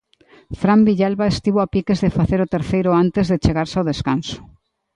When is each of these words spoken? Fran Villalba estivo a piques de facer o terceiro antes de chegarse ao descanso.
Fran 0.61 0.81
Villalba 0.87 1.25
estivo 1.33 1.59
a 1.61 1.71
piques 1.73 1.99
de 2.03 2.13
facer 2.17 2.39
o 2.45 2.51
terceiro 2.55 2.91
antes 3.03 3.25
de 3.31 3.41
chegarse 3.43 3.75
ao 3.77 3.87
descanso. 3.91 4.37